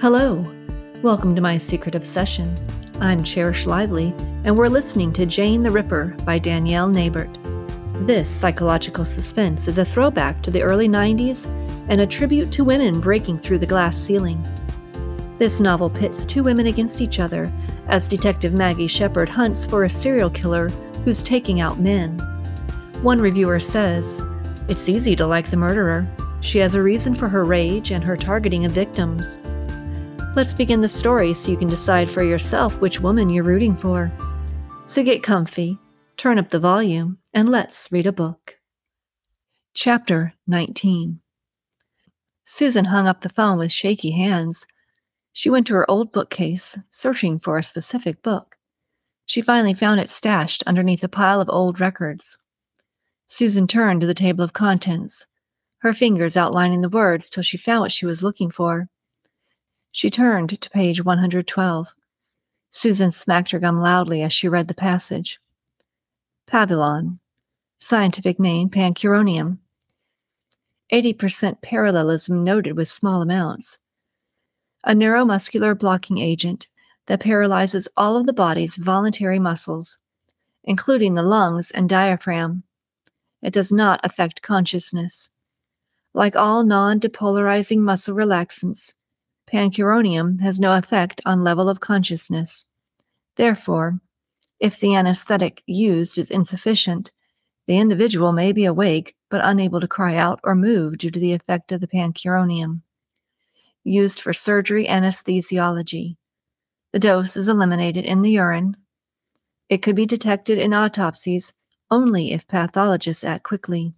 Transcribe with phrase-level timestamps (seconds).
[0.00, 0.46] Hello.
[1.02, 2.54] Welcome to my secret obsession.
[3.00, 7.36] I'm Cherish Lively, and we're listening to Jane the Ripper by Danielle Nabert.
[8.06, 11.46] This psychological suspense is a throwback to the early 90s
[11.88, 14.40] and a tribute to women breaking through the glass ceiling.
[15.38, 17.50] This novel pits two women against each other
[17.88, 20.68] as Detective Maggie Shepard hunts for a serial killer
[21.04, 22.16] who's taking out men.
[23.02, 24.22] One reviewer says,
[24.68, 26.06] It's easy to like the murderer.
[26.40, 29.40] She has a reason for her rage and her targeting of victims.
[30.38, 34.08] Let's begin the story so you can decide for yourself which woman you're rooting for.
[34.84, 35.76] So get comfy,
[36.16, 38.56] turn up the volume, and let's read a book.
[39.74, 41.18] Chapter 19
[42.44, 44.64] Susan hung up the phone with shaky hands.
[45.32, 48.54] She went to her old bookcase, searching for a specific book.
[49.26, 52.38] She finally found it stashed underneath a pile of old records.
[53.26, 55.26] Susan turned to the table of contents,
[55.78, 58.88] her fingers outlining the words till she found what she was looking for.
[59.92, 61.94] She turned to page 112.
[62.70, 65.40] Susan smacked her gum loudly as she read the passage.
[66.46, 67.18] Pavulon,
[67.78, 69.58] scientific name Pancuronium.
[70.92, 73.78] 80% parallelism noted with small amounts.
[74.84, 76.68] A neuromuscular blocking agent
[77.06, 79.98] that paralyzes all of the body's voluntary muscles,
[80.64, 82.62] including the lungs and diaphragm.
[83.42, 85.28] It does not affect consciousness.
[86.14, 88.92] Like all non depolarizing muscle relaxants,
[89.48, 92.64] pancuronium has no effect on level of consciousness.
[93.36, 94.00] Therefore,
[94.60, 97.12] if the anesthetic used is insufficient,
[97.66, 101.32] the individual may be awake but unable to cry out or move due to the
[101.32, 102.82] effect of the pancuronium.
[103.84, 106.16] Used for surgery anesthesiology.
[106.92, 108.76] The dose is eliminated in the urine.
[109.68, 111.52] It could be detected in autopsies
[111.90, 113.92] only if pathologists act quickly.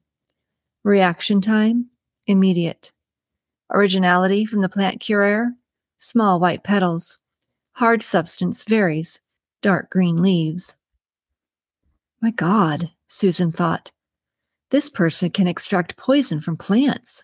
[0.82, 1.90] Reaction time
[2.26, 2.92] immediate.
[3.72, 5.52] Originality from the plant curare,
[5.98, 7.18] small white petals.
[7.72, 9.20] Hard substance varies,
[9.62, 10.74] dark green leaves.
[12.20, 13.92] My God, Susan thought.
[14.70, 17.22] This person can extract poison from plants.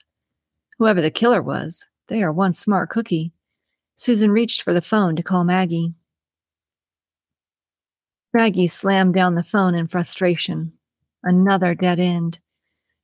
[0.78, 3.32] Whoever the killer was, they are one smart cookie.
[3.96, 5.94] Susan reached for the phone to call Maggie.
[8.32, 10.72] Maggie slammed down the phone in frustration.
[11.22, 12.38] Another dead end.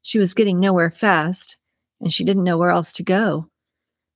[0.02, 1.56] She was getting nowhere fast,
[2.02, 3.48] and she didn't know where else to go.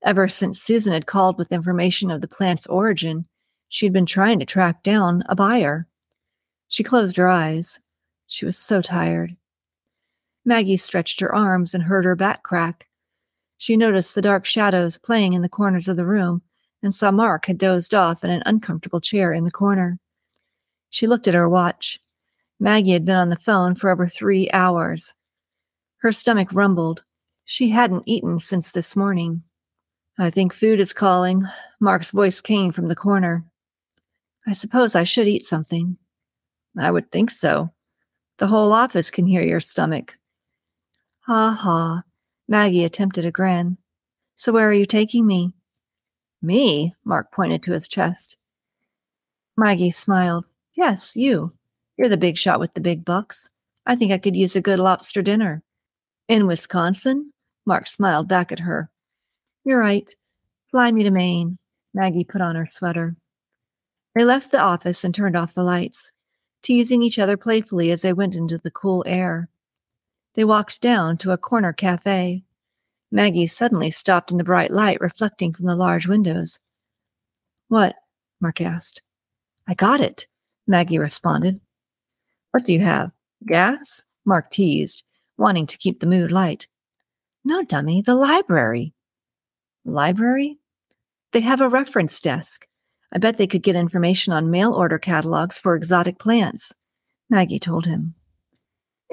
[0.05, 3.27] Ever since Susan had called with information of the plant's origin,
[3.69, 5.87] she had been trying to track down a buyer.
[6.69, 7.81] She closed her eyes.
[8.27, 9.37] She was so tired.
[10.45, 12.87] Maggie stretched her arms and heard her back crack.
[13.59, 16.43] She noticed the dark shadows playing in the corners of the room
[16.83, 19.99] and saw Mark had dozed off in an uncomfortable chair in the corner.
[20.91, 22.01] She looked at her watch.
[22.61, 25.15] Maggie had been on the phone for over three hours.
[25.99, 27.05] Her stomach rumbled.
[27.49, 29.43] She hadn't eaten since this morning.
[30.19, 31.45] I think food is calling.
[31.79, 33.45] Mark's voice came from the corner.
[34.49, 35.97] I suppose I should eat something.
[36.77, 37.71] I would think so.
[38.39, 40.19] The whole office can hear your stomach.
[41.21, 42.03] Ha ha.
[42.49, 43.79] Maggie attempted a grin.
[44.35, 45.53] So where are you taking me?
[46.43, 46.95] Me?
[47.05, 48.37] Mark pointed to his chest.
[49.57, 50.47] Maggie smiled.
[50.75, 51.53] Yes, you.
[51.97, 53.49] You're the big shot with the big bucks.
[53.87, 55.63] I think I could use a good lobster dinner.
[56.29, 57.33] In Wisconsin?
[57.67, 58.91] Mark smiled back at her.
[59.65, 60.09] You're right.
[60.71, 61.59] Fly me to Maine.
[61.93, 63.17] Maggie put on her sweater.
[64.15, 66.13] They left the office and turned off the lights,
[66.63, 69.49] teasing each other playfully as they went into the cool air.
[70.35, 72.45] They walked down to a corner cafe.
[73.11, 76.59] Maggie suddenly stopped in the bright light reflecting from the large windows.
[77.69, 77.97] What?
[78.41, 79.03] Mark asked.
[79.67, 80.27] I got it,
[80.67, 81.61] Maggie responded.
[82.53, 83.11] What do you have?
[83.47, 84.03] Gas?
[84.25, 85.03] Mark teased,
[85.37, 86.67] wanting to keep the mood light.
[87.47, 88.93] No, dummy, the library.
[89.85, 90.59] Library?
[91.31, 92.67] They have a reference desk.
[93.13, 96.73] I bet they could get information on mail order catalogs for exotic plants,
[97.31, 98.17] Maggie told him.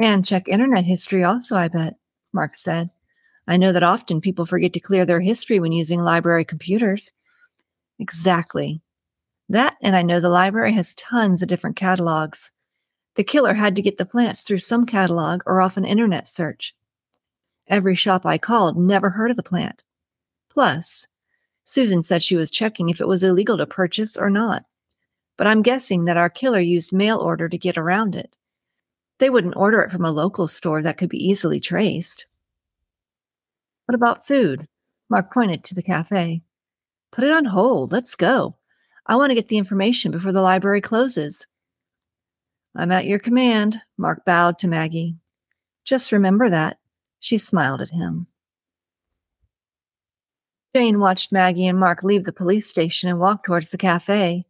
[0.02, 1.98] And check internet history also, I bet,
[2.34, 2.90] Mark said.
[3.48, 7.12] I know that often people forget to clear their history when using library computers.
[8.00, 8.82] Exactly.
[9.48, 12.50] That, and I know the library has tons of different catalogs.
[13.14, 16.74] The killer had to get the plants through some catalog or off an internet search.
[17.68, 19.84] Every shop I called never heard of the plant.
[20.50, 21.08] Plus,
[21.64, 24.66] Susan said she was checking if it was illegal to purchase or not.
[25.38, 28.38] But I'm guessing that our killer used mail order to get around it.
[29.20, 32.26] They wouldn't order it from a local store that could be easily traced.
[33.86, 34.68] What about food?
[35.10, 36.42] Mark pointed to the cafe.
[37.12, 37.92] Put it on hold.
[37.92, 38.58] Let's go.
[39.06, 41.46] I want to get the information before the library closes.
[42.76, 45.18] I'm at your command, Mark bowed to Maggie.
[45.86, 46.78] Just remember that.
[47.24, 48.28] She smiled at him.
[50.76, 54.46] Jane watched Maggie and Mark leave the police station and walk towards the cafe.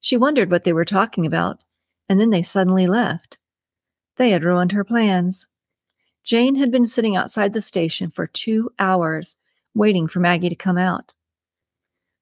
[0.00, 1.60] She wondered what they were talking about,
[2.08, 3.38] and then they suddenly left.
[4.16, 5.46] They had ruined her plans.
[6.24, 9.36] Jane had been sitting outside the station for two hours,
[9.72, 11.14] waiting for Maggie to come out.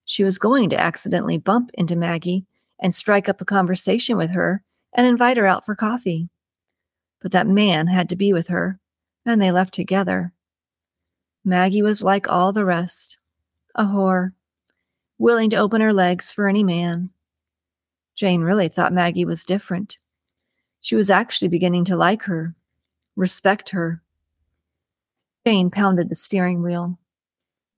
[0.05, 2.45] She was going to accidentally bump into Maggie
[2.79, 4.63] and strike up a conversation with her
[4.93, 6.29] and invite her out for coffee.
[7.23, 8.79] But that man had to be with her,
[9.27, 10.33] and they left together.
[11.45, 13.19] Maggie was like all the rest
[13.75, 14.33] a whore,
[15.19, 17.11] willing to open her legs for any man.
[18.15, 19.99] Jane really thought Maggie was different.
[20.81, 22.55] She was actually beginning to like her,
[23.17, 24.03] respect her.
[25.47, 26.99] Jane pounded the steering wheel.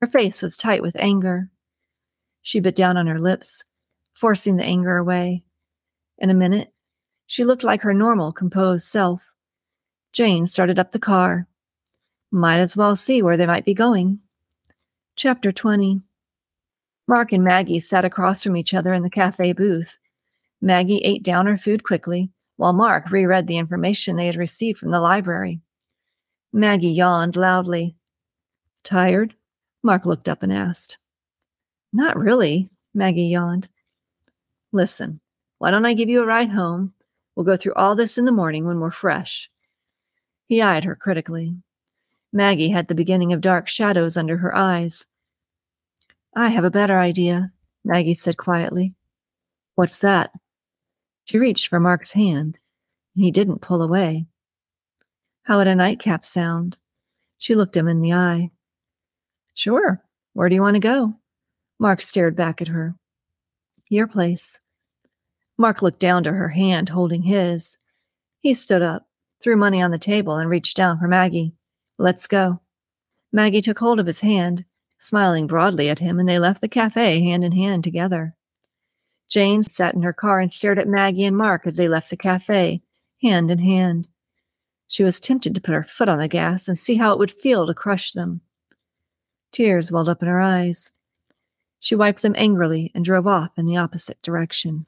[0.01, 1.51] Her face was tight with anger.
[2.43, 3.65] She bit down on her lips,
[4.13, 5.43] forcing the anger away.
[6.19, 6.73] In a minute,
[7.27, 9.28] she looked like her normal, composed self.
[10.13, 11.47] Jane started up the car.
[12.31, 14.21] Might as well see where they might be going.
[15.17, 16.03] Chapter 20
[17.07, 19.99] Mark and Maggie sat across from each other in the cafe booth.
[20.61, 24.91] Maggie ate down her food quickly, while Mark reread the information they had received from
[24.91, 25.61] the library.
[26.53, 27.97] Maggie yawned loudly.
[28.83, 29.35] Tired?
[29.83, 30.99] Mark looked up and asked.
[31.93, 33.69] Not really, Maggie yawned.
[34.73, 35.21] Listen,
[35.59, 36.93] why don't I give you a ride home?
[37.35, 39.51] We'll go through all this in the morning when we're fresh.
[40.49, 41.55] He eyed her critically.
[42.33, 45.07] Maggie had the beginning of dark shadows under her eyes.
[46.35, 47.53] I have a better idea,
[47.85, 48.95] Maggie said quietly.
[49.75, 50.31] What's that?
[51.25, 52.59] She reached for Mark's hand.
[53.15, 54.27] He didn't pull away.
[55.43, 56.77] How would a nightcap sound?
[57.39, 58.51] She looked him in the eye.
[59.55, 60.03] Sure.
[60.35, 61.15] Where do you want to go?
[61.79, 62.95] Mark stared back at her.
[63.89, 64.59] Your place.
[65.57, 67.77] Mark looked down to her hand holding his.
[68.41, 69.08] He stood up,
[69.43, 71.55] threw money on the table, and reached down for Maggie.
[71.99, 72.61] Let's go.
[73.33, 74.65] Maggie took hold of his hand,
[74.99, 78.35] smiling broadly at him, and they left the cafe hand in hand together.
[79.29, 82.17] Jane sat in her car and stared at Maggie and Mark as they left the
[82.17, 82.83] cafe,
[83.23, 84.09] hand in hand.
[84.87, 87.31] She was tempted to put her foot on the gas and see how it would
[87.31, 88.41] feel to crush them.
[89.53, 90.91] Tears welled up in her eyes.
[91.79, 94.87] She wiped them angrily and drove off in the opposite direction.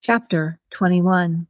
[0.00, 1.46] Chapter 21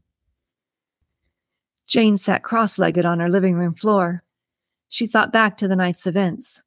[1.92, 4.24] Jane sat cross legged on her living room floor.
[4.88, 6.62] She thought back to the night's events.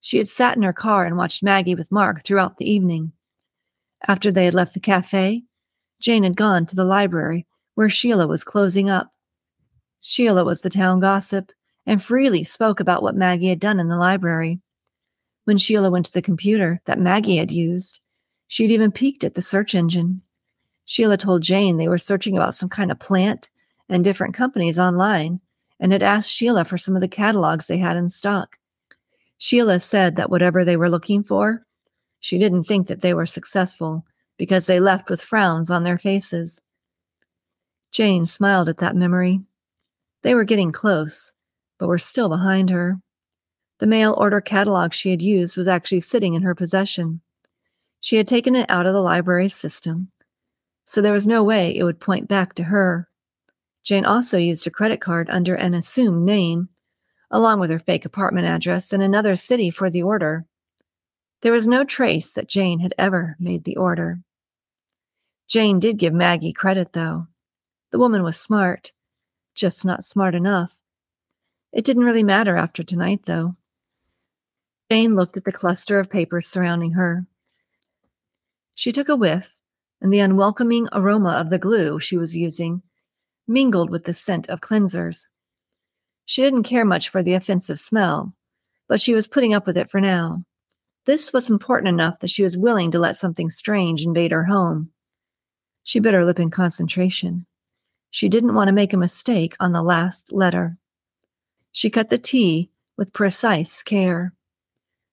[0.00, 3.12] She had sat in her car and watched Maggie with Mark throughout the evening.
[4.08, 5.42] After they had left the cafe,
[6.00, 9.12] Jane had gone to the library where Sheila was closing up.
[10.00, 11.52] Sheila was the town gossip
[11.84, 14.62] and freely spoke about what Maggie had done in the library.
[15.44, 18.00] When Sheila went to the computer that Maggie had used,
[18.48, 20.22] she'd even peeked at the search engine.
[20.86, 23.50] Sheila told Jane they were searching about some kind of plant
[23.88, 25.40] and different companies online
[25.80, 28.56] and had asked Sheila for some of the catalogs they had in stock.
[29.38, 31.66] Sheila said that whatever they were looking for,
[32.20, 34.06] she didn't think that they were successful
[34.38, 36.60] because they left with frowns on their faces.
[37.92, 39.40] Jane smiled at that memory.
[40.22, 41.32] They were getting close,
[41.78, 42.98] but were still behind her.
[43.78, 47.20] The mail order catalog she had used was actually sitting in her possession.
[48.00, 50.08] She had taken it out of the library system,
[50.84, 53.08] so there was no way it would point back to her.
[53.84, 56.70] Jane also used a credit card under an assumed name,
[57.30, 60.46] along with her fake apartment address in another city for the order.
[61.42, 64.20] There was no trace that Jane had ever made the order.
[65.48, 67.26] Jane did give Maggie credit, though.
[67.90, 68.92] The woman was smart,
[69.54, 70.80] just not smart enough.
[71.70, 73.54] It didn't really matter after tonight, though.
[74.90, 77.26] Jane looked at the cluster of papers surrounding her.
[78.74, 79.58] She took a whiff,
[80.00, 82.82] and the unwelcoming aroma of the glue she was using
[83.46, 85.26] mingled with the scent of cleansers.
[86.26, 88.34] She didn't care much for the offensive smell,
[88.88, 90.44] but she was putting up with it for now.
[91.06, 94.90] This was important enough that she was willing to let something strange invade her home.
[95.82, 97.46] She bit her lip in concentration.
[98.10, 100.78] She didn't want to make a mistake on the last letter.
[101.72, 104.32] She cut the T with precise care.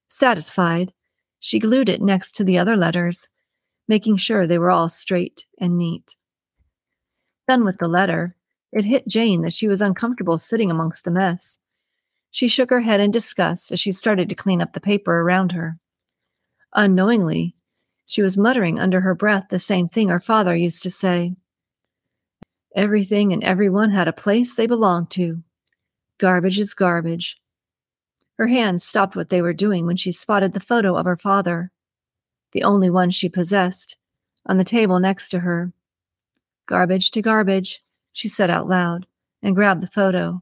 [0.07, 0.93] Satisfied,
[1.39, 3.27] she glued it next to the other letters,
[3.87, 6.15] making sure they were all straight and neat.
[7.47, 8.35] Done with the letter,
[8.71, 11.57] it hit Jane that she was uncomfortable sitting amongst the mess.
[12.29, 15.51] She shook her head in disgust as she started to clean up the paper around
[15.51, 15.77] her.
[16.73, 17.55] Unknowingly,
[18.05, 21.35] she was muttering under her breath the same thing her father used to say.
[22.75, 25.43] Everything and everyone had a place they belonged to.
[26.17, 27.41] Garbage is garbage.
[28.37, 31.71] Her hands stopped what they were doing when she spotted the photo of her father,
[32.53, 33.97] the only one she possessed,
[34.45, 35.73] on the table next to her.
[36.71, 39.05] Garbage to garbage, she said out loud,
[39.43, 40.41] and grabbed the photo,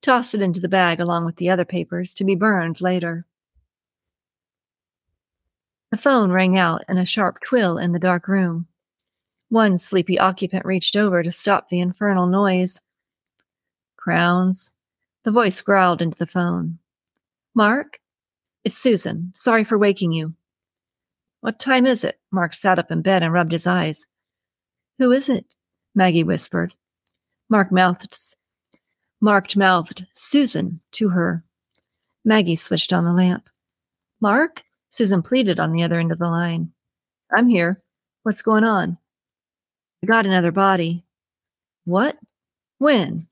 [0.00, 3.26] tossed it into the bag along with the other papers to be burned later.
[5.90, 8.68] The phone rang out in a sharp twill in the dark room.
[9.50, 12.80] One sleepy occupant reached over to stop the infernal noise.
[13.98, 14.70] Crowns.
[15.24, 16.78] The voice growled into the phone.
[17.54, 18.00] Mark?
[18.64, 19.30] It's Susan.
[19.34, 20.32] Sorry for waking you.
[21.42, 22.18] What time is it?
[22.30, 24.06] Mark sat up in bed and rubbed his eyes.
[24.98, 25.44] Who is it?
[25.96, 26.74] Maggie whispered.
[27.48, 28.16] Mark mouthed
[29.20, 31.42] Marked mouthed Susan to her.
[32.24, 33.48] Maggie switched on the lamp.
[34.20, 34.62] Mark?
[34.90, 36.70] Susan pleaded on the other end of the line.
[37.34, 37.82] I'm here.
[38.24, 38.98] What's going on?
[40.02, 41.04] I got another body.
[41.86, 42.18] What?
[42.78, 43.26] When?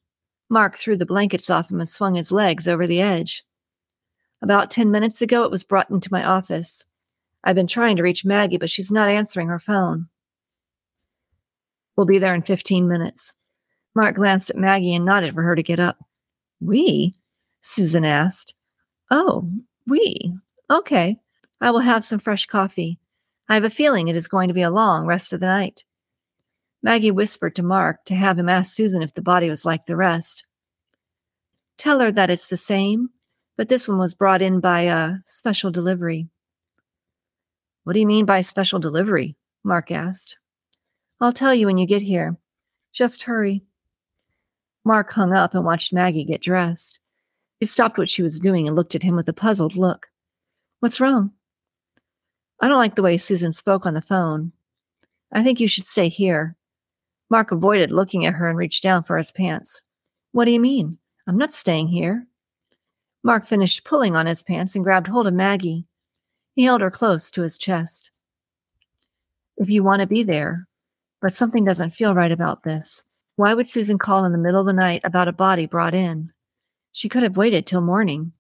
[0.48, 3.44] Mark threw the blankets off him and swung his legs over the edge.
[4.40, 6.84] About 10 minutes ago, it was brought into my office.
[7.44, 10.08] I've been trying to reach Maggie, but she's not answering her phone.
[11.96, 13.32] We'll be there in 15 minutes.
[13.94, 15.98] Mark glanced at Maggie and nodded for her to get up.
[16.60, 17.14] We?
[17.60, 18.54] Susan asked.
[19.10, 19.48] Oh,
[19.86, 20.34] we.
[20.70, 21.18] Okay.
[21.60, 22.98] I will have some fresh coffee.
[23.48, 25.84] I have a feeling it is going to be a long rest of the night.
[26.82, 29.96] Maggie whispered to Mark to have him ask Susan if the body was like the
[29.96, 30.44] rest.
[31.78, 33.10] Tell her that it's the same,
[33.56, 36.28] but this one was brought in by a special delivery.
[37.84, 39.36] What do you mean by special delivery?
[39.62, 40.38] Mark asked.
[41.20, 42.36] I'll tell you when you get here.
[42.92, 43.62] Just hurry.
[44.84, 47.00] Mark hung up and watched Maggie get dressed.
[47.60, 50.08] She stopped what she was doing and looked at him with a puzzled look.
[50.80, 51.32] What's wrong?
[52.60, 54.52] I don't like the way Susan spoke on the phone.
[55.32, 56.56] I think you should stay here.
[57.30, 59.82] Mark avoided looking at her and reached down for his pants.
[60.32, 60.98] What do you mean?
[61.26, 62.26] I'm not staying here.
[63.22, 65.86] Mark finished pulling on his pants and grabbed hold of Maggie.
[66.54, 68.10] He held her close to his chest.
[69.56, 70.68] If you want to be there,
[71.20, 73.04] but something doesn't feel right about this.
[73.36, 76.32] Why would Susan call in the middle of the night about a body brought in?
[76.92, 78.32] She could have waited till morning.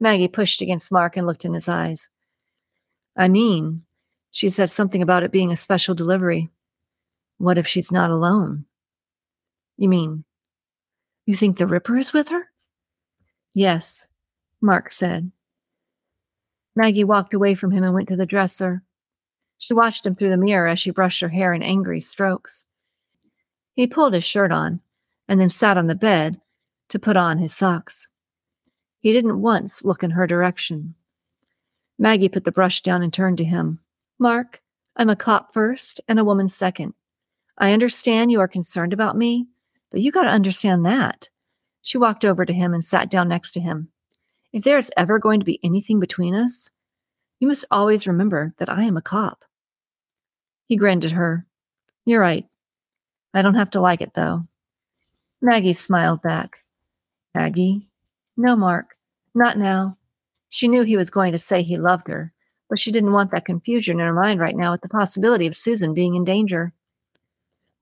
[0.00, 2.10] Maggie pushed against Mark and looked in his eyes.
[3.16, 3.84] I mean,
[4.32, 6.50] she said something about it being a special delivery.
[7.38, 8.64] What if she's not alone?
[9.76, 10.24] You mean,
[11.26, 12.48] you think the Ripper is with her?
[13.54, 14.08] Yes,
[14.60, 15.30] Mark said.
[16.76, 18.82] Maggie walked away from him and went to the dresser.
[19.64, 22.66] She watched him through the mirror as she brushed her hair in angry strokes.
[23.72, 24.82] He pulled his shirt on
[25.26, 26.38] and then sat on the bed
[26.90, 28.06] to put on his socks.
[28.98, 30.94] He didn't once look in her direction.
[31.98, 33.78] Maggie put the brush down and turned to him.
[34.18, 34.60] Mark,
[34.96, 36.92] I'm a cop first and a woman second.
[37.56, 39.46] I understand you are concerned about me,
[39.90, 41.30] but you got to understand that.
[41.80, 43.88] She walked over to him and sat down next to him.
[44.52, 46.68] If there is ever going to be anything between us,
[47.40, 49.42] you must always remember that I am a cop.
[50.66, 51.46] He grinned at her.
[52.04, 52.46] You're right.
[53.32, 54.46] I don't have to like it, though.
[55.40, 56.60] Maggie smiled back.
[57.34, 57.88] Maggie?
[58.36, 58.96] No, Mark.
[59.34, 59.96] Not now.
[60.48, 62.32] She knew he was going to say he loved her,
[62.70, 65.56] but she didn't want that confusion in her mind right now at the possibility of
[65.56, 66.72] Susan being in danger.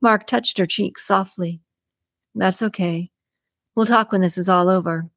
[0.00, 1.60] Mark touched her cheek softly.
[2.34, 3.10] That's okay.
[3.74, 5.08] We'll talk when this is all over.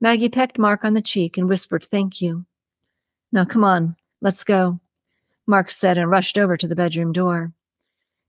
[0.00, 2.44] Maggie pecked Mark on the cheek and whispered, Thank you.
[3.32, 4.80] Now come on, let's go,
[5.46, 7.52] Mark said and rushed over to the bedroom door.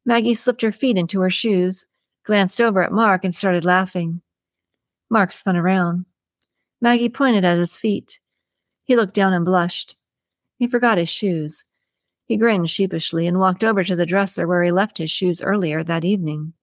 [0.05, 1.86] Maggie slipped her feet into her shoes,
[2.24, 4.21] glanced over at Mark, and started laughing.
[5.09, 6.05] Mark spun around.
[6.79, 8.19] Maggie pointed at his feet.
[8.83, 9.95] He looked down and blushed.
[10.57, 11.65] He forgot his shoes.
[12.25, 15.83] He grinned sheepishly and walked over to the dresser where he left his shoes earlier
[15.83, 16.53] that evening.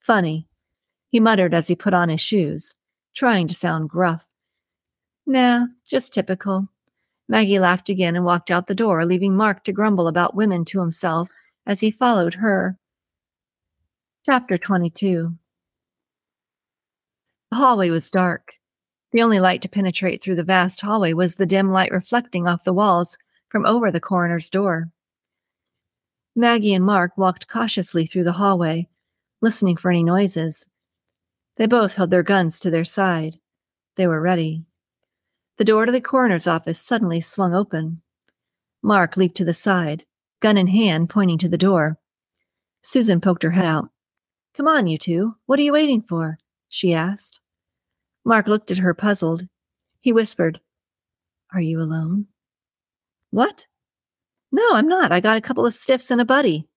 [0.00, 0.48] Funny,
[1.08, 2.74] he muttered as he put on his shoes,
[3.14, 4.26] trying to sound gruff.
[5.26, 6.68] Nah, just typical.
[7.28, 10.80] Maggie laughed again and walked out the door, leaving Mark to grumble about women to
[10.80, 11.28] himself
[11.66, 12.76] as he followed her.
[14.26, 15.34] Chapter 22
[17.50, 18.54] The hallway was dark.
[19.12, 22.64] The only light to penetrate through the vast hallway was the dim light reflecting off
[22.64, 23.16] the walls
[23.48, 24.90] from over the coroner's door.
[26.36, 28.88] Maggie and Mark walked cautiously through the hallway,
[29.40, 30.66] listening for any noises.
[31.56, 33.36] They both held their guns to their side.
[33.94, 34.64] They were ready.
[35.56, 38.02] The door to the coroner's office suddenly swung open.
[38.82, 40.04] Mark leaped to the side,
[40.40, 41.98] gun in hand, pointing to the door.
[42.82, 43.88] Susan poked her head out.
[44.54, 45.36] Come on, you two.
[45.46, 46.38] What are you waiting for?
[46.68, 47.40] she asked.
[48.24, 49.46] Mark looked at her puzzled.
[50.00, 50.60] He whispered,
[51.52, 52.26] Are you alone?
[53.30, 53.66] What?
[54.50, 55.12] No, I'm not.
[55.12, 56.68] I got a couple of stiffs and a buddy.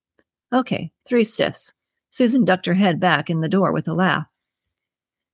[0.54, 1.74] Okay, three stiffs.
[2.12, 4.28] Susan ducked her head back in the door with a laugh.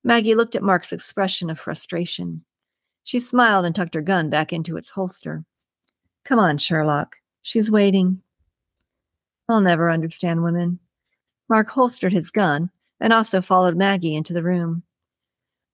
[0.04, 2.44] Maggie looked at Mark's expression of frustration.
[3.04, 5.44] She smiled and tucked her gun back into its holster.
[6.24, 7.18] Come on, Sherlock.
[7.42, 8.22] She's waiting.
[9.50, 10.80] I'll never understand women.
[11.50, 12.70] Mark holstered his gun
[13.00, 14.84] and also followed Maggie into the room.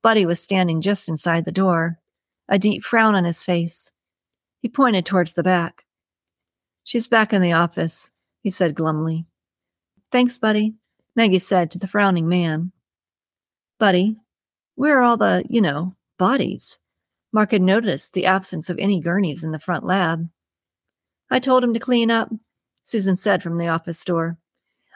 [0.02, 2.00] Buddy was standing just inside the door,
[2.48, 3.92] a deep frown on his face.
[4.62, 5.86] He pointed towards the back.
[6.84, 8.10] She's back in the office,
[8.42, 9.26] he said glumly.
[10.12, 10.74] Thanks, Buddy,
[11.16, 12.72] Maggie said to the frowning man.
[13.78, 14.18] Buddy,
[14.76, 16.80] where are all the, you know, bodies?
[17.32, 20.28] Mark had noticed the absence of any gurneys in the front lab.
[21.30, 22.32] I told him to clean up,
[22.84, 24.38] Susan said from the office door.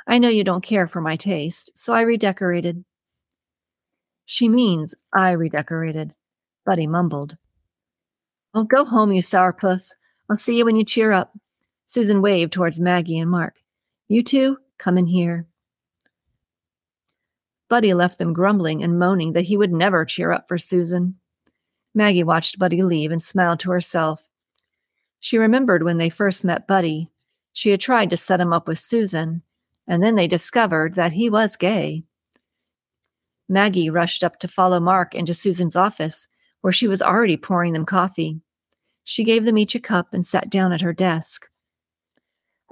[0.08, 2.84] I know you don't care for my taste, so I redecorated.
[4.26, 6.14] She means I redecorated,
[6.66, 7.38] Buddy mumbled.
[8.54, 9.94] Oh, go home, you sourpuss.
[10.30, 11.38] I'll see you when you cheer up.
[11.86, 13.58] Susan waved towards Maggie and Mark.
[14.08, 15.48] You two, come in here.
[17.70, 21.20] Buddy left them grumbling and moaning that he would never cheer up for Susan.
[21.94, 24.30] Maggie watched Buddy leave and smiled to herself.
[25.20, 27.10] She remembered when they first met Buddy.
[27.54, 29.44] She had tried to set him up with Susan,
[29.88, 32.04] and then they discovered that he was gay.
[33.48, 36.28] Maggie rushed up to follow Mark into Susan's office,
[36.62, 38.42] where she was already pouring them coffee.
[39.04, 41.50] She gave them each a cup and sat down at her desk.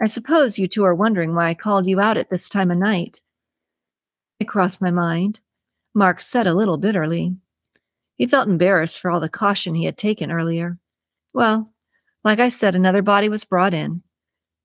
[0.01, 2.77] I suppose you two are wondering why I called you out at this time of
[2.77, 3.21] night.
[4.39, 5.41] It crossed my mind.
[5.93, 7.35] Mark said a little bitterly.
[8.15, 10.77] He felt embarrassed for all the caution he had taken earlier.
[11.33, 11.73] Well,
[12.23, 14.03] like I said, another body was brought in,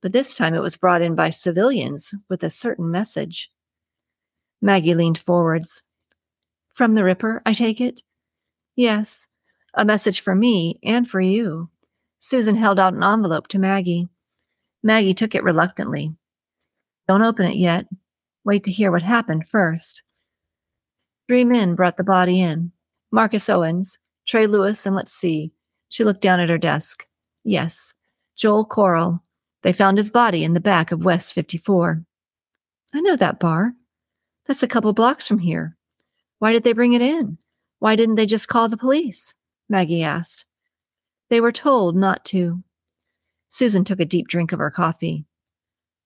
[0.02, 3.50] but this time it was brought in by civilians with a certain message.
[4.60, 5.82] Maggie leaned forwards.
[6.74, 8.02] From the Ripper, I take it?
[8.74, 9.26] Yes,
[9.74, 11.70] a message for me and for you.
[12.18, 14.08] Susan held out an envelope to Maggie.
[14.82, 16.14] Maggie took it reluctantly.
[17.08, 17.86] Don't open it yet.
[18.44, 20.02] Wait to hear what happened first.
[21.28, 22.72] Three men brought the body in
[23.10, 25.52] Marcus Owens, Trey Lewis, and let's see.
[25.88, 27.06] She looked down at her desk.
[27.44, 27.94] Yes,
[28.36, 29.22] Joel Coral.
[29.62, 32.02] They found his body in the back of West 54.
[32.94, 33.72] I know that bar.
[34.46, 35.76] That's a couple blocks from here.
[36.38, 37.38] Why did they bring it in?
[37.78, 39.34] Why didn't they just call the police?
[39.68, 40.46] Maggie asked.
[41.28, 42.62] They were told not to.
[43.48, 45.24] Susan took a deep drink of her coffee.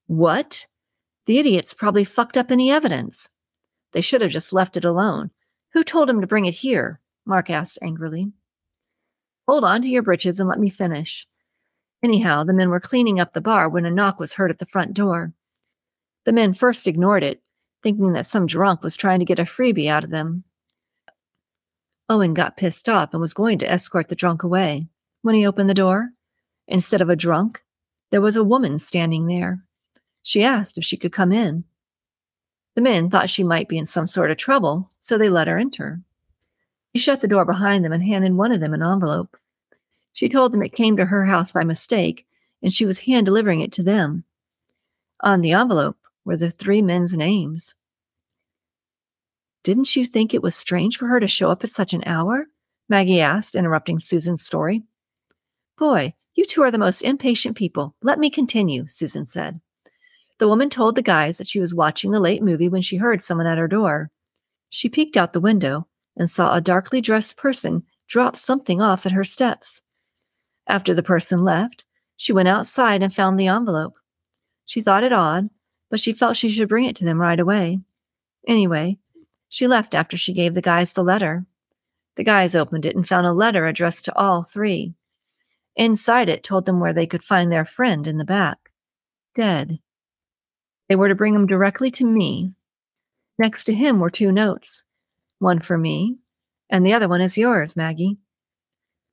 [0.07, 0.67] What?
[1.27, 3.29] The idiots probably fucked up any evidence.
[3.93, 5.31] They should have just left it alone.
[5.73, 7.01] Who told him to bring it here?
[7.27, 8.33] Mark asked angrily.
[9.49, 11.27] Hold on to your britches and let me finish.
[12.03, 14.67] Anyhow, the men were cleaning up the bar when a knock was heard at the
[14.67, 15.33] front door.
[16.25, 17.43] The men first ignored it,
[17.83, 20.45] thinking that some drunk was trying to get a freebie out of them.
[22.09, 24.87] Owen got pissed off and was going to escort the drunk away.
[25.23, 26.13] When he opened the door,
[26.71, 27.63] Instead of a drunk,
[28.11, 29.61] there was a woman standing there.
[30.23, 31.65] She asked if she could come in.
[32.81, 35.59] The men thought she might be in some sort of trouble, so they let her
[35.59, 36.01] enter.
[36.95, 39.37] She shut the door behind them and handed one of them an envelope.
[40.15, 42.27] She told them it came to her house by mistake,
[42.63, 44.25] and she was hand delivering it to them.
[45.21, 47.75] On the envelope were the three men's names.
[49.63, 52.47] Didn't you think it was strange for her to show up at such an hour?
[52.89, 54.85] Maggie asked, interrupting Susan's story.
[55.77, 57.95] Boy, you two are the most impatient people.
[58.01, 59.61] Let me continue, Susan said.
[60.41, 63.21] The woman told the guys that she was watching the late movie when she heard
[63.21, 64.11] someone at her door.
[64.71, 69.13] She peeked out the window and saw a darkly dressed person drop something off at
[69.13, 69.83] her steps.
[70.67, 71.85] After the person left,
[72.17, 73.99] she went outside and found the envelope.
[74.65, 75.51] She thought it odd,
[75.91, 77.81] but she felt she should bring it to them right away.
[78.49, 78.99] Anyway,
[79.51, 81.45] she left after she gave the guys the letter.
[82.17, 84.95] The guys opened it and found a letter addressed to all three.
[85.77, 88.71] Inside it told them where they could find their friend in the back,
[89.35, 89.81] dead.
[90.91, 92.53] They were to bring him directly to me.
[93.39, 94.83] Next to him were two notes
[95.39, 96.19] one for me,
[96.69, 98.19] and the other one is yours, Maggie.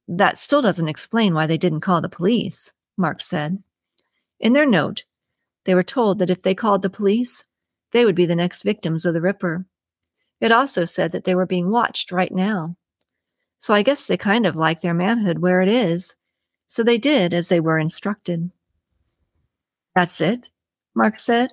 [0.08, 3.62] That still doesn't explain why they didn't call the police, Mark said.
[4.40, 5.04] In their note,
[5.66, 7.44] they were told that if they called the police,
[7.92, 9.68] they would be the next victims of the Ripper.
[10.42, 12.76] It also said that they were being watched right now.
[13.60, 16.16] So I guess they kind of like their manhood where it is
[16.66, 18.50] so they did as they were instructed.
[19.94, 20.50] That's it,
[20.96, 21.52] Mark said.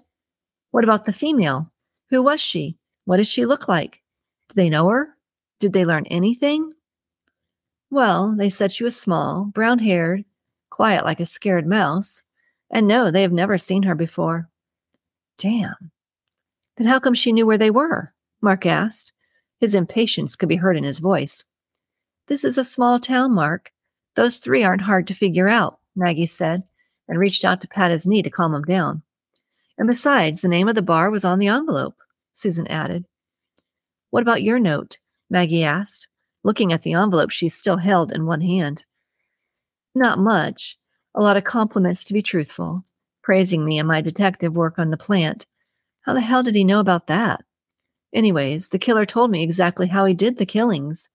[0.75, 1.71] What about the female?
[2.11, 2.77] Who was she?
[3.05, 4.03] What did she look like?
[4.49, 5.17] Did they know her?
[5.61, 6.73] Did they learn anything?
[7.91, 10.25] Well, they said she was small, brown haired,
[10.71, 12.25] quiet like a scared mouse,
[12.73, 14.51] and no, they have never seen her before.
[15.39, 15.93] Damn.
[16.77, 18.13] Then how come she knew where they were?
[18.41, 19.13] Mark asked.
[19.61, 21.45] His impatience could be heard in his voice.
[22.27, 23.73] This is a small town, Mark.
[24.17, 26.65] Those three aren't hard to figure out, Maggie said,
[27.07, 29.04] and reached out to pat his knee to calm him down.
[29.79, 31.97] And besides, the name of the bar was on the envelope,
[32.33, 33.05] Susan added.
[34.11, 34.99] What about your note?
[35.31, 36.07] Maggie asked,
[36.45, 38.85] looking at the envelope she still held in one hand.
[39.95, 40.79] Not much.
[41.15, 42.85] A lot of compliments, to be truthful,
[43.23, 45.47] praising me and my detective work on the plant.
[46.03, 47.43] How the hell did he know about that?
[48.13, 51.09] Anyways, the killer told me exactly how he did the killings.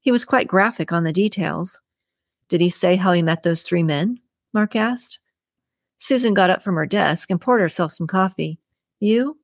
[0.00, 1.80] He was quite graphic on the details.
[2.48, 4.20] Did he say how he met those three men?
[4.52, 5.18] Mark asked.
[5.98, 8.58] Susan got up from her desk and poured herself some coffee.
[9.00, 9.38] You?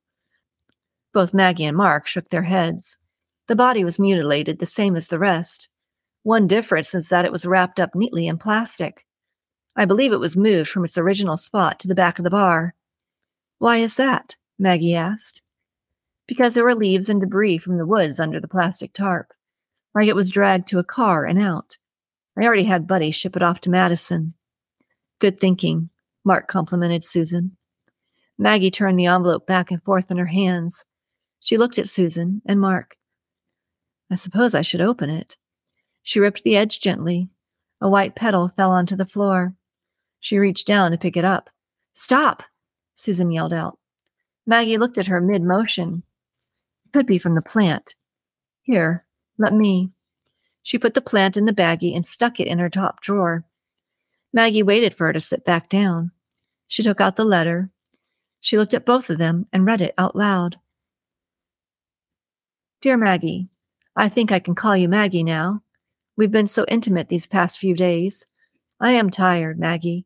[1.13, 2.97] Both Maggie and Mark shook their heads.
[3.47, 5.67] The body was mutilated the same as the rest.
[6.23, 9.05] One difference is that it was wrapped up neatly in plastic.
[9.75, 12.75] I believe it was moved from its original spot to the back of the bar.
[13.57, 14.35] Why is that?
[14.57, 15.41] Maggie asked.
[16.27, 19.33] Because there were leaves and debris from the woods under the plastic tarp,
[19.93, 21.77] like it was dragged to a car and out.
[22.37, 24.33] I already had Buddy ship it off to Madison.
[25.19, 25.89] Good thinking,
[26.25, 27.55] Mark complimented Susan.
[28.37, 30.85] Maggie turned the envelope back and forth in her hands.
[31.39, 32.95] She looked at Susan and Mark.
[34.09, 35.37] I suppose I should open it.
[36.01, 37.29] She ripped the edge gently.
[37.81, 39.53] A white petal fell onto the floor.
[40.19, 41.49] She reached down to pick it up.
[41.93, 42.43] Stop!
[42.95, 43.77] Susan yelled out.
[44.45, 46.03] Maggie looked at her mid motion.
[46.85, 47.95] It could be from the plant.
[48.61, 49.05] Here,
[49.37, 49.91] let me.
[50.61, 53.43] She put the plant in the baggie and stuck it in her top drawer.
[54.33, 56.11] Maggie waited for her to sit back down.
[56.67, 57.69] She took out the letter.
[58.41, 60.59] She looked at both of them and read it out loud.
[62.81, 63.49] Dear Maggie,
[63.95, 65.61] I think I can call you Maggie now.
[66.17, 68.25] We've been so intimate these past few days.
[68.79, 70.05] I am tired, Maggie.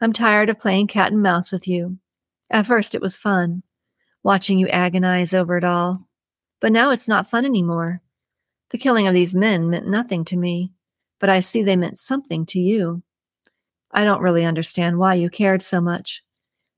[0.00, 1.98] I'm tired of playing cat and mouse with you.
[2.50, 3.62] At first, it was fun,
[4.22, 6.08] watching you agonize over it all.
[6.60, 8.02] But now it's not fun anymore.
[8.70, 10.72] The killing of these men meant nothing to me,
[11.20, 13.02] but I see they meant something to you.
[13.90, 16.22] I don't really understand why you cared so much.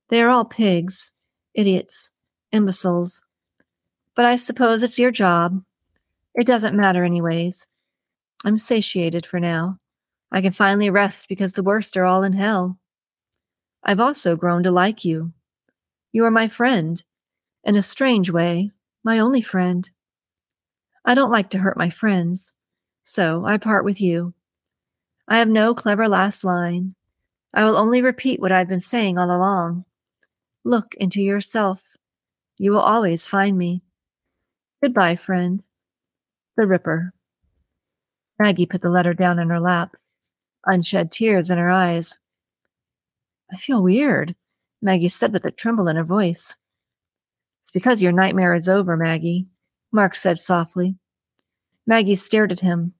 [0.08, 1.12] They are all pigs,
[1.54, 2.10] idiots,
[2.52, 3.22] imbeciles.
[4.14, 5.62] But I suppose it's your job.
[6.34, 7.66] It doesn't matter, anyways.
[8.44, 9.78] I'm satiated for now.
[10.32, 12.78] I can finally rest because the worst are all in hell.
[13.82, 15.32] I've also grown to like you.
[16.12, 17.02] You are my friend.
[17.64, 18.70] In a strange way,
[19.04, 19.88] my only friend.
[21.04, 22.54] I don't like to hurt my friends,
[23.02, 24.34] so I part with you.
[25.28, 26.94] I have no clever last line.
[27.54, 29.84] I will only repeat what I've been saying all along.
[30.64, 31.82] Look into yourself.
[32.58, 33.82] You will always find me.
[34.82, 35.62] Goodbye, friend.
[36.56, 37.12] The Ripper.
[38.38, 39.96] Maggie put the letter down in her lap,
[40.64, 42.16] unshed tears in her eyes.
[43.52, 44.34] I feel weird,
[44.80, 46.54] Maggie said with a tremble in her voice.
[47.60, 49.46] It's because your nightmare is over, Maggie,
[49.92, 50.96] Mark said softly.
[51.86, 52.94] Maggie stared at him.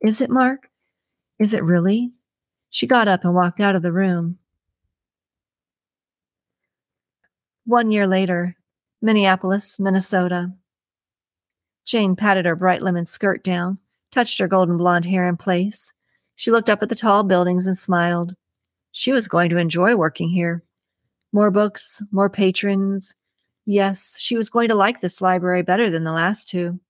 [0.00, 0.70] Is it, Mark?
[1.38, 2.13] Is it really?
[2.74, 4.36] She got up and walked out of the room.
[7.66, 8.56] One year later,
[9.00, 10.52] Minneapolis, Minnesota.
[11.84, 13.78] Jane patted her bright lemon skirt down,
[14.10, 15.92] touched her golden blonde hair in place.
[16.34, 18.34] She looked up at the tall buildings and smiled.
[18.90, 20.64] She was going to enjoy working here.
[21.32, 23.14] More books, more patrons.
[23.66, 26.80] Yes, she was going to like this library better than the last two.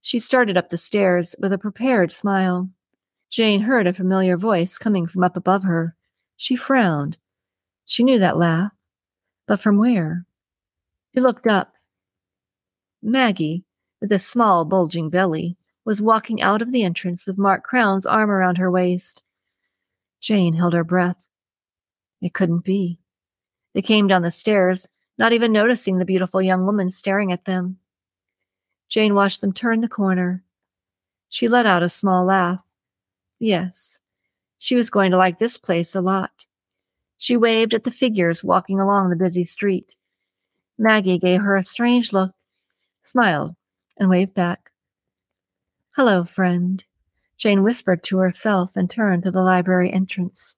[0.00, 2.70] She started up the stairs with a prepared smile.
[3.30, 5.94] Jane heard a familiar voice coming from up above her.
[6.36, 7.18] She frowned.
[7.84, 8.72] She knew that laugh.
[9.46, 10.26] But from where?
[11.14, 11.72] She looked up.
[13.02, 13.64] Maggie,
[14.00, 18.30] with a small, bulging belly, was walking out of the entrance with Mark Crown's arm
[18.30, 19.22] around her waist.
[20.20, 21.28] Jane held her breath.
[22.20, 22.98] It couldn't be.
[23.74, 27.78] They came down the stairs, not even noticing the beautiful young woman staring at them.
[28.88, 30.42] Jane watched them turn the corner.
[31.28, 32.65] She let out a small laugh.
[33.38, 34.00] Yes,
[34.58, 36.46] she was going to like this place a lot.
[37.18, 39.94] She waved at the figures walking along the busy street.
[40.78, 42.32] Maggie gave her a strange look,
[43.00, 43.56] smiled,
[43.98, 44.72] and waved back.
[45.96, 46.84] Hello, friend,
[47.38, 50.54] Jane whispered to herself and turned to the library entrance.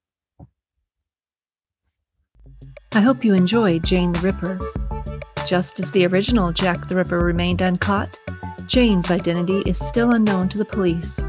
[2.92, 4.58] I hope you enjoyed Jane the Ripper.
[5.46, 8.18] Just as the original Jack the Ripper remained uncaught,
[8.66, 11.20] Jane's identity is still unknown to the police.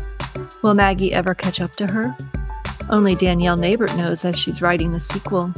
[0.62, 2.14] Will Maggie ever catch up to her?
[2.90, 5.54] Only Danielle Nabert knows as she's writing the sequel.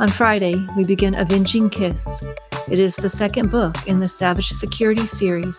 [0.00, 2.20] On Friday, we begin Avenging Kiss.
[2.68, 5.56] It is the second book in the Savage Security series.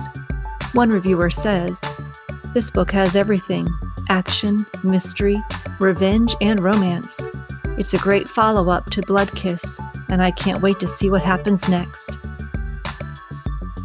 [0.74, 1.82] One reviewer says,
[2.54, 3.66] This book has everything
[4.10, 5.42] action, mystery,
[5.80, 7.28] revenge, and romance.
[7.78, 11.22] It's a great follow up to Blood Kiss, and I can't wait to see what
[11.22, 12.18] happens next.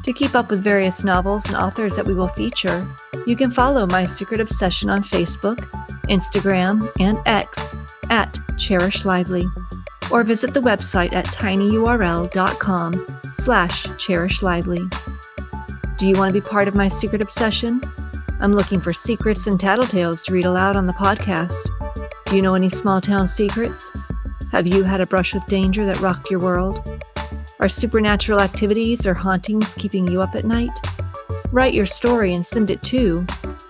[0.03, 2.85] To keep up with various novels and authors that we will feature,
[3.31, 5.59] you can follow My Secret Obsession on Facebook,
[6.09, 7.77] Instagram, and X
[8.11, 9.47] at Cherish Lively,
[10.11, 14.83] or visit the website at tinyurl.com slash Cherish Lively.
[15.97, 17.81] Do you want to be part of My Secret Obsession?
[18.40, 21.71] I'm looking for secrets and tattletales to read aloud on the podcast.
[22.27, 23.93] Do you know any small town secrets?
[24.51, 27.05] Have you had a brush with danger that rocked your world?
[27.61, 30.77] Are supernatural activities or hauntings keeping you up at night?
[31.53, 33.27] Write your story and send it to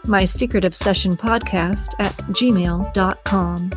[0.07, 3.71] my secret obsession podcast at gmail.com.